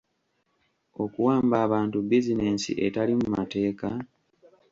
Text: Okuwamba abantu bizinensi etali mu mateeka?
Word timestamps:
Okuwamba 1.03 1.55
abantu 1.65 1.97
bizinensi 2.09 2.71
etali 2.85 3.13
mu 3.21 3.27
mateeka? 3.35 3.89